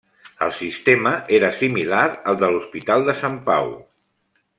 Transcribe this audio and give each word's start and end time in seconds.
El 0.43 0.53
sistema 0.59 1.11
era 1.39 1.51
similar 1.59 2.05
al 2.31 2.39
de 2.45 2.49
l'Hospital 2.55 3.05
de 3.11 3.17
Sant 3.21 3.37
Pau. 3.51 3.71